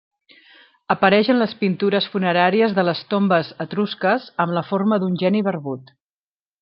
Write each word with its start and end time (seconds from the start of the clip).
Apareix 0.93 1.27
en 1.33 1.37
les 1.41 1.51
pintures 1.59 2.07
funeràries 2.15 2.73
de 2.79 2.85
les 2.87 3.03
tombes 3.13 3.53
etrusques 3.67 4.27
amb 4.45 4.57
la 4.59 4.65
forma 4.71 4.99
d'un 5.05 5.21
geni 5.25 5.45
barbut. 5.51 5.95